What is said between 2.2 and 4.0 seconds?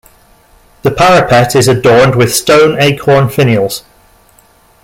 stone acorn finials.